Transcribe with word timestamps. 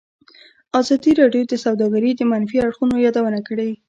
ازادي 0.79 1.11
راډیو 1.21 1.43
د 1.47 1.53
سوداګري 1.65 2.11
د 2.15 2.21
منفي 2.31 2.57
اړخونو 2.65 2.95
یادونه 3.05 3.39
کړې. 3.47 3.69